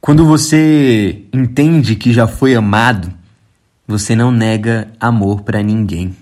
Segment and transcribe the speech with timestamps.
[0.00, 3.12] Quando você entende que já foi amado,
[3.86, 6.16] você não nega amor para ninguém.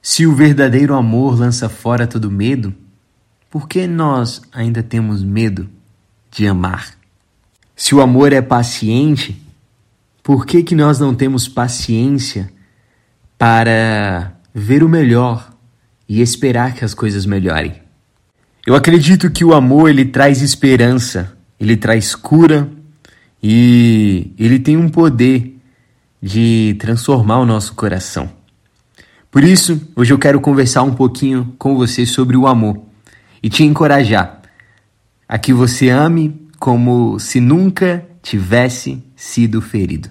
[0.00, 2.74] Se o verdadeiro amor lança fora todo medo,
[3.48, 5.70] por que nós ainda temos medo
[6.28, 6.94] de amar?
[7.76, 9.40] Se o amor é paciente,
[10.20, 12.52] por que, que nós não temos paciência
[13.38, 15.52] para ver o melhor
[16.08, 17.80] e esperar que as coisas melhorem?
[18.66, 22.68] Eu acredito que o amor ele traz esperança, ele traz cura
[23.40, 25.56] e ele tem um poder
[26.20, 28.28] de transformar o nosso coração.
[29.30, 32.82] Por isso, hoje eu quero conversar um pouquinho com você sobre o amor
[33.40, 34.42] e te encorajar
[35.28, 40.10] a que você ame como se nunca tivesse sido ferido.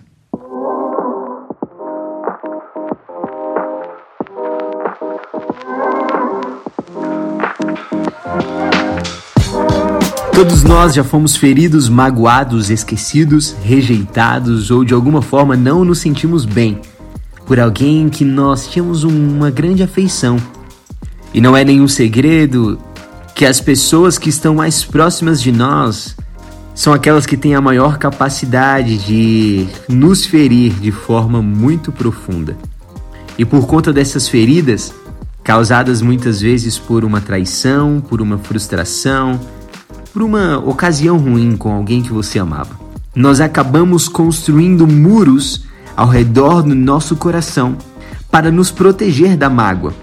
[10.41, 16.45] Todos nós já fomos feridos, magoados, esquecidos, rejeitados ou de alguma forma não nos sentimos
[16.45, 16.81] bem
[17.45, 20.37] por alguém que nós tínhamos uma grande afeição.
[21.31, 22.79] E não é nenhum segredo
[23.35, 26.15] que as pessoas que estão mais próximas de nós
[26.73, 32.57] são aquelas que têm a maior capacidade de nos ferir de forma muito profunda.
[33.37, 34.91] E por conta dessas feridas,
[35.43, 39.39] causadas muitas vezes por uma traição, por uma frustração,
[40.13, 42.79] por uma ocasião ruim com alguém que você amava.
[43.15, 45.63] Nós acabamos construindo muros
[45.95, 47.77] ao redor do nosso coração
[48.29, 49.93] para nos proteger da mágoa,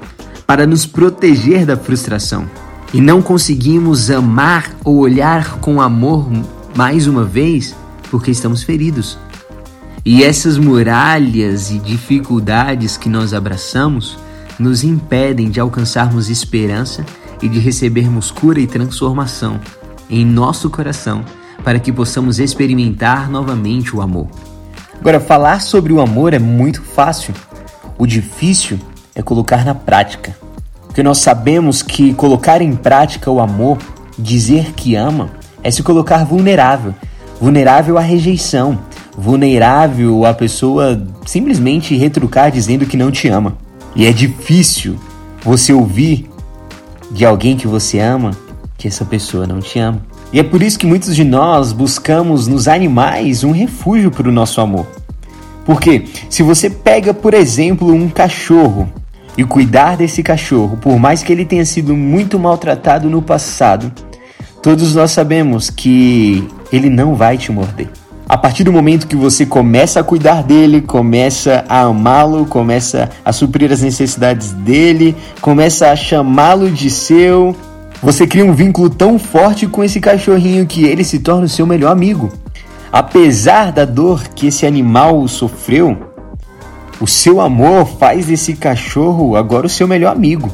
[0.47, 2.49] para nos proteger da frustração.
[2.93, 6.27] E não conseguimos amar ou olhar com amor
[6.75, 7.75] mais uma vez
[8.11, 9.19] porque estamos feridos.
[10.05, 14.19] E essas muralhas e dificuldades que nós abraçamos
[14.59, 17.05] nos impedem de alcançarmos esperança
[17.43, 19.61] e de recebermos cura e transformação
[20.11, 21.25] em nosso coração
[21.65, 24.29] para que possamos experimentar novamente o amor.
[25.01, 27.35] Agora, falar sobre o amor é muito fácil.
[27.97, 28.79] O difícil
[29.15, 30.37] é colocar na prática.
[30.87, 33.79] Porque nós sabemos que colocar em prática o amor,
[34.19, 35.31] dizer que ama,
[35.63, 36.95] é se colocar vulnerável
[37.41, 38.79] vulnerável à rejeição,
[39.17, 43.57] vulnerável a pessoa simplesmente retrucar dizendo que não te ama.
[43.95, 44.97] E é difícil
[45.43, 46.29] você ouvir
[47.11, 48.33] de alguém que você ama
[48.79, 50.01] que essa pessoa não te ama.
[50.33, 54.33] E é por isso que muitos de nós buscamos nos animais um refúgio para o
[54.33, 54.87] nosso amor.
[55.67, 58.89] Porque se você pega, por exemplo, um cachorro
[59.37, 63.93] e cuidar desse cachorro, por mais que ele tenha sido muito maltratado no passado,
[64.63, 67.89] todos nós sabemos que ele não vai te morder.
[68.29, 73.33] A partir do momento que você começa a cuidar dele, começa a amá-lo, começa a
[73.33, 77.57] suprir as necessidades dele, começa a chamá-lo de seu,
[78.03, 81.67] você cria um vínculo tão forte com esse cachorrinho que ele se torna o seu
[81.67, 82.33] melhor amigo.
[82.93, 85.97] Apesar da dor que esse animal sofreu,
[87.01, 90.51] o seu amor faz desse cachorro agora o seu melhor amigo.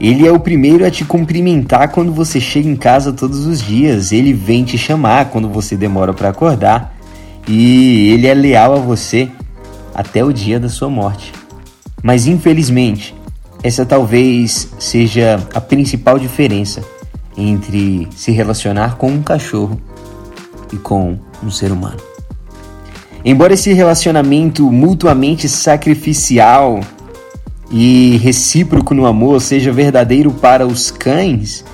[0.00, 4.12] Ele é o primeiro a te cumprimentar quando você chega em casa todos os dias.
[4.12, 6.94] Ele vem te chamar quando você demora para acordar.
[7.46, 9.28] E ele é leal a você
[9.94, 11.32] até o dia da sua morte.
[12.02, 13.14] Mas infelizmente,
[13.62, 16.82] essa talvez seja a principal diferença
[17.36, 19.80] entre se relacionar com um cachorro
[20.72, 21.98] e com um ser humano.
[23.24, 26.80] Embora esse relacionamento mutuamente sacrificial
[27.70, 31.64] e recíproco no amor seja verdadeiro para os cães,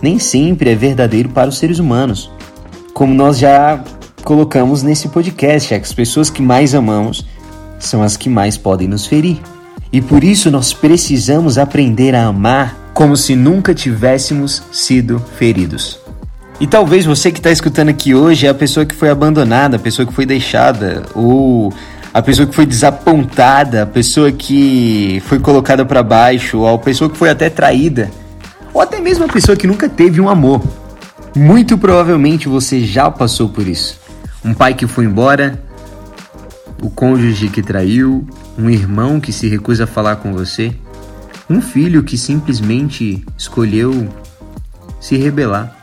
[0.00, 2.30] nem sempre é verdadeiro para os seres humanos.
[2.92, 3.82] Como nós já
[4.24, 7.26] colocamos nesse podcast, as pessoas que mais amamos
[7.78, 9.38] são as que mais podem nos ferir.
[9.94, 16.00] E por isso nós precisamos aprender a amar como se nunca tivéssemos sido feridos.
[16.58, 19.78] E talvez você que está escutando aqui hoje é a pessoa que foi abandonada, a
[19.78, 21.72] pessoa que foi deixada, ou
[22.12, 27.08] a pessoa que foi desapontada, a pessoa que foi colocada para baixo, ou a pessoa
[27.08, 28.10] que foi até traída,
[28.72, 30.60] ou até mesmo a pessoa que nunca teve um amor.
[31.36, 34.00] Muito provavelmente você já passou por isso.
[34.44, 35.56] Um pai que foi embora,
[36.82, 38.26] o cônjuge que traiu,
[38.58, 40.72] um irmão que se recusa a falar com você,
[41.48, 44.08] um filho que simplesmente escolheu
[45.00, 45.76] se rebelar,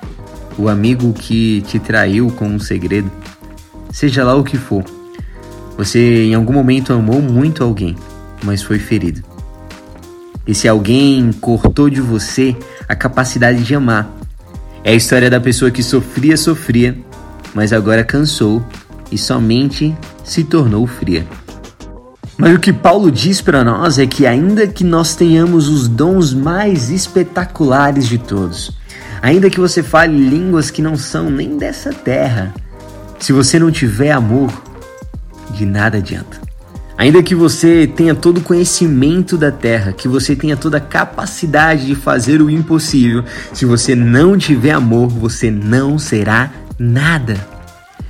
[0.57, 3.11] o amigo que te traiu com um segredo,
[3.91, 4.83] seja lá o que for.
[5.77, 7.95] Você em algum momento amou muito alguém,
[8.43, 9.23] mas foi ferido.
[10.45, 12.55] Esse alguém cortou de você
[12.87, 14.09] a capacidade de amar.
[14.83, 16.97] É a história da pessoa que sofria, sofria,
[17.53, 18.63] mas agora cansou
[19.11, 21.25] e somente se tornou fria.
[22.41, 26.33] Mas o que Paulo diz para nós é que, ainda que nós tenhamos os dons
[26.33, 28.75] mais espetaculares de todos,
[29.21, 32.51] ainda que você fale línguas que não são nem dessa terra,
[33.19, 34.51] Se você não tiver amor,
[35.51, 36.41] de nada adianta.
[36.97, 41.85] Ainda que você tenha todo o conhecimento da terra, que você tenha toda a capacidade
[41.85, 43.23] de fazer o impossível,
[43.53, 46.49] se você não tiver amor, você não será
[46.79, 47.35] nada.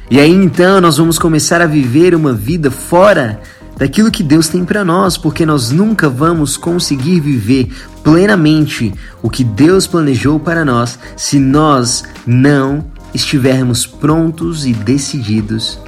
[0.10, 3.42] E aí então nós vamos começar a viver uma vida fora
[3.82, 7.74] daquilo que Deus tem para nós, porque nós nunca vamos conseguir viver
[8.04, 8.94] plenamente
[9.24, 15.80] o que Deus planejou para nós se nós não estivermos prontos e decididos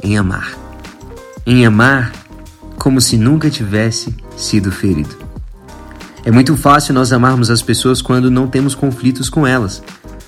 [0.00, 0.54] em amar.
[1.44, 2.12] Em amar
[2.76, 5.16] como se nunca tivesse sido ferido.
[6.24, 9.82] É muito fácil nós amarmos as pessoas quando não temos conflitos com elas,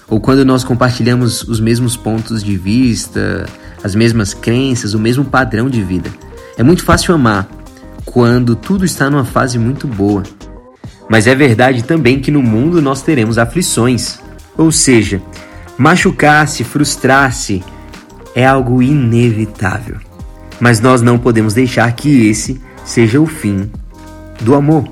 [0.09, 3.47] ou quando nós compartilhamos os mesmos pontos de vista,
[3.85, 6.11] as mesmas crenças, o mesmo padrão de vida.
[6.57, 7.49] É muito fácil amar
[8.05, 10.23] quando tudo está numa fase muito boa.
[11.09, 14.19] Mas é verdade também que no mundo nós teremos aflições.
[14.57, 15.21] Ou seja,
[15.77, 17.63] machucar-se, frustrar-se
[18.35, 19.97] é algo inevitável.
[20.59, 23.71] Mas nós não podemos deixar que esse seja o fim
[24.41, 24.89] do amor,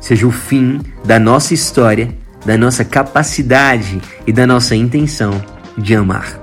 [0.00, 2.16] seja o fim da nossa história,
[2.46, 5.42] da nossa capacidade e da nossa intenção
[5.76, 6.40] de amar.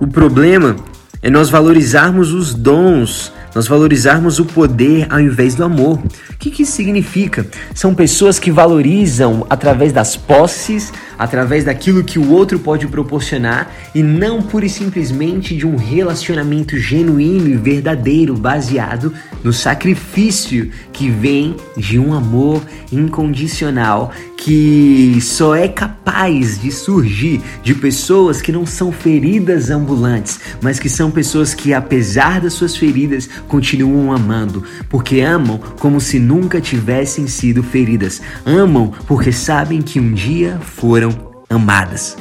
[0.00, 0.76] O problema
[1.22, 5.98] é nós valorizarmos os dons nós valorizarmos o poder ao invés do amor.
[5.98, 7.46] O que, que isso significa?
[7.74, 14.02] São pessoas que valorizam através das posses, através daquilo que o outro pode proporcionar e
[14.02, 19.12] não pura e simplesmente de um relacionamento genuíno e verdadeiro baseado
[19.42, 22.62] no sacrifício que vem de um amor
[22.92, 30.78] incondicional que só é capaz de surgir de pessoas que não são feridas ambulantes, mas
[30.78, 36.58] que são pessoas que, apesar das suas feridas, continuam amando, porque amam como se nunca
[36.58, 38.22] tivessem sido feridas.
[38.46, 41.10] Amam porque sabem que um dia foram
[41.50, 42.16] amadas.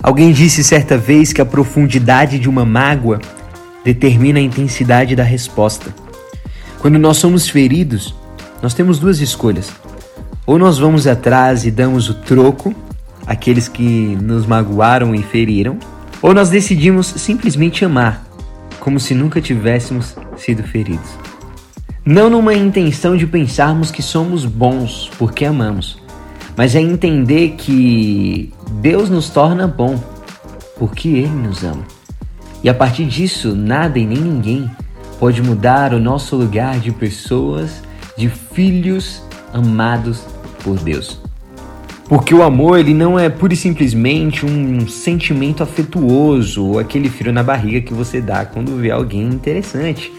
[0.00, 3.18] Alguém disse certa vez que a profundidade de uma mágoa
[3.84, 5.92] determina a intensidade da resposta.
[6.78, 8.14] Quando nós somos feridos,
[8.62, 9.72] nós temos duas escolhas
[10.48, 12.74] ou nós vamos atrás e damos o troco
[13.26, 15.76] àqueles que nos magoaram e feriram,
[16.22, 18.24] ou nós decidimos simplesmente amar,
[18.80, 21.10] como se nunca tivéssemos sido feridos.
[22.02, 25.98] Não numa intenção de pensarmos que somos bons porque amamos,
[26.56, 30.02] mas é entender que Deus nos torna bom
[30.78, 31.84] porque Ele nos ama.
[32.64, 34.70] E a partir disso, nada e nem ninguém
[35.20, 37.82] pode mudar o nosso lugar de pessoas,
[38.16, 39.22] de filhos
[39.52, 41.20] amados por Deus.
[42.08, 47.32] Porque o amor, ele não é pura e simplesmente um sentimento afetuoso ou aquele frio
[47.32, 50.10] na barriga que você dá quando vê alguém interessante,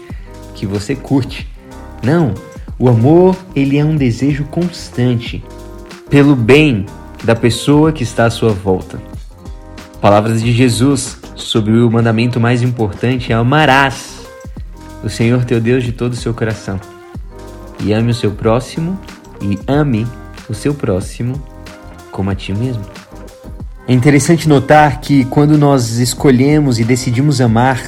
[0.54, 1.48] que você curte.
[2.00, 2.32] Não,
[2.78, 5.42] o amor, ele é um desejo constante
[6.08, 6.86] pelo bem
[7.24, 9.00] da pessoa que está à sua volta.
[10.00, 14.20] Palavras de Jesus sobre o mandamento mais importante é amarás
[15.02, 16.80] o Senhor teu Deus de todo o seu coração.
[17.82, 18.98] E ame o seu próximo
[19.42, 20.06] e ame
[20.50, 21.40] o seu próximo
[22.10, 22.84] como a ti mesmo.
[23.88, 27.80] É interessante notar que quando nós escolhemos e decidimos amar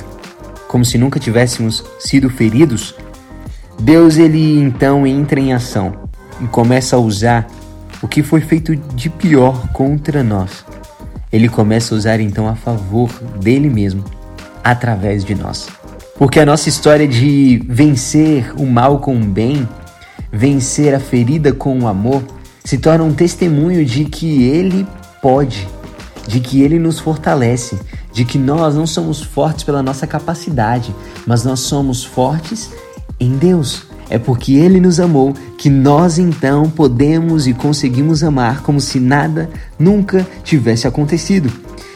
[0.66, 2.94] como se nunca tivéssemos sido feridos,
[3.78, 6.08] Deus ele então entra em ação
[6.40, 7.46] e começa a usar
[8.00, 10.64] o que foi feito de pior contra nós.
[11.32, 13.10] Ele começa a usar então a favor
[13.40, 14.04] dele mesmo
[14.62, 15.68] através de nós.
[16.16, 19.68] Porque a nossa história de vencer o mal com o bem,
[20.30, 22.22] vencer a ferida com o amor,
[22.64, 24.86] se torna um testemunho de que Ele
[25.20, 25.68] pode,
[26.26, 27.78] de que Ele nos fortalece,
[28.12, 30.94] de que nós não somos fortes pela nossa capacidade,
[31.26, 32.70] mas nós somos fortes
[33.18, 33.84] em Deus.
[34.10, 39.48] É porque Ele nos amou que nós então podemos e conseguimos amar como se nada
[39.78, 41.50] nunca tivesse acontecido.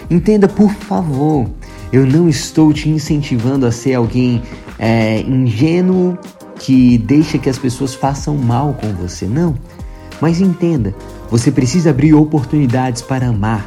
[0.09, 1.47] Entenda, por favor,
[1.93, 4.43] eu não estou te incentivando a ser alguém
[4.79, 6.17] é, ingênuo
[6.59, 9.27] que deixa que as pessoas façam mal com você.
[9.27, 9.55] Não.
[10.21, 10.95] Mas entenda,
[11.31, 13.67] você precisa abrir oportunidades para amar,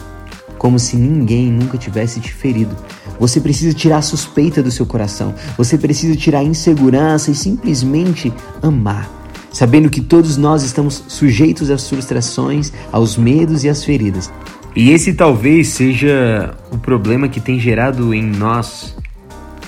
[0.58, 2.75] como se ninguém nunca tivesse te ferido.
[3.20, 5.34] Você precisa tirar a suspeita do seu coração.
[5.58, 9.10] Você precisa tirar a insegurança e simplesmente amar,
[9.51, 14.32] sabendo que todos nós estamos sujeitos às frustrações, aos medos e às feridas.
[14.75, 18.96] E esse talvez seja o problema que tem gerado em nós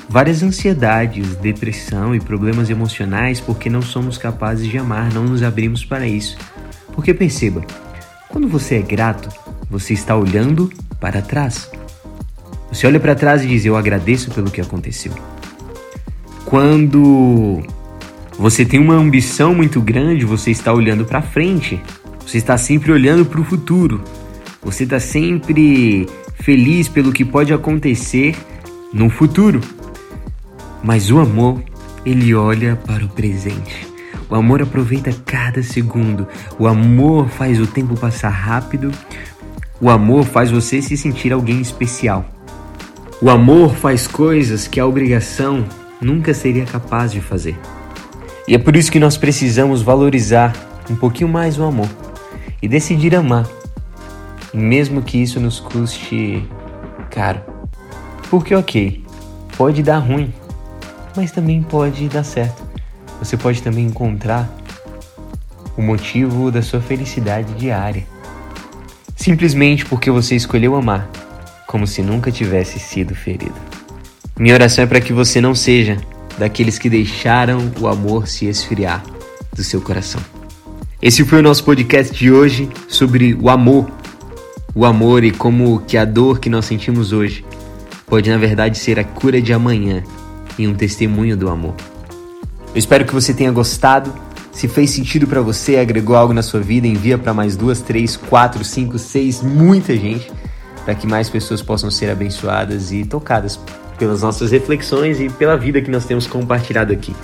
[0.08, 5.86] várias ansiedades, depressão e problemas emocionais porque não somos capazes de amar, não nos abrimos
[5.86, 6.38] para isso.
[6.94, 7.62] Porque perceba,
[8.30, 9.30] quando você é grato,
[9.70, 11.70] você está olhando para trás.
[12.72, 15.14] Você olha para trás e diz: Eu agradeço pelo que aconteceu.
[16.46, 17.62] Quando
[18.38, 21.82] você tem uma ambição muito grande, você está olhando para frente.
[22.26, 24.02] Você está sempre olhando para o futuro.
[24.64, 28.36] Você está sempre feliz pelo que pode acontecer
[28.94, 29.60] num futuro.
[30.84, 31.62] Mas o amor,
[32.06, 33.91] ele olha para o presente.
[34.32, 36.26] O amor aproveita cada segundo.
[36.58, 38.90] O amor faz o tempo passar rápido.
[39.82, 42.24] O amor faz você se sentir alguém especial.
[43.22, 45.66] O amor faz coisas que a obrigação
[46.00, 47.60] nunca seria capaz de fazer.
[48.48, 50.56] E é por isso que nós precisamos valorizar
[50.90, 51.90] um pouquinho mais o amor
[52.62, 53.46] e decidir amar,
[54.54, 56.48] mesmo que isso nos custe
[57.10, 57.42] caro.
[58.30, 59.04] Porque, ok,
[59.58, 60.34] pode dar ruim,
[61.18, 62.71] mas também pode dar certo.
[63.22, 64.50] Você pode também encontrar
[65.78, 68.04] o motivo da sua felicidade diária.
[69.16, 71.08] Simplesmente porque você escolheu amar,
[71.68, 73.56] como se nunca tivesse sido ferido.
[74.38, 75.98] Minha oração é para que você não seja
[76.38, 79.04] daqueles que deixaram o amor se esfriar
[79.54, 80.20] do seu coração.
[81.00, 83.90] Esse foi o nosso podcast de hoje sobre o amor.
[84.74, 87.46] O amor e como que a dor que nós sentimos hoje
[88.08, 90.04] pode na verdade ser a cura de amanhã
[90.58, 91.76] e um testemunho do amor.
[92.74, 94.14] Eu espero que você tenha gostado.
[94.52, 98.18] Se fez sentido para você, agregou algo na sua vida, envia para mais duas, três,
[98.18, 100.32] quatro, cinco, seis, muita gente,
[100.84, 103.60] para que mais pessoas possam ser abençoadas e tocadas
[103.98, 107.16] pelas nossas reflexões e pela vida que nós temos compartilhado aqui.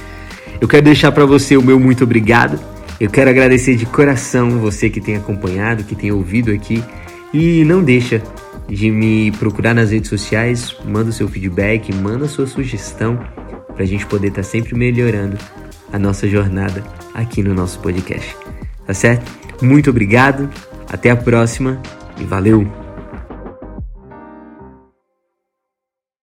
[0.62, 2.60] Eu quero deixar para você o meu muito obrigado
[3.00, 6.84] eu quero agradecer de coração você que tem acompanhado, que tem ouvido aqui
[7.32, 8.24] e não deixa
[8.68, 13.20] de me procurar nas redes sociais, manda o seu feedback, manda a sua sugestão
[13.78, 15.38] para a gente poder estar tá sempre melhorando
[15.94, 18.36] a nossa jornada aqui no nosso podcast.
[18.86, 19.32] Tá certo?
[19.62, 20.50] Muito obrigado,
[20.90, 21.80] até a próxima
[22.20, 22.87] e valeu!